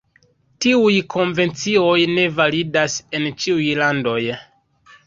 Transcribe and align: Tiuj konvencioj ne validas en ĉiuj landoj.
Tiuj 0.65 0.93
konvencioj 1.17 1.99
ne 2.17 2.25
validas 2.41 2.97
en 3.21 3.31
ĉiuj 3.45 3.71
landoj. 3.83 4.21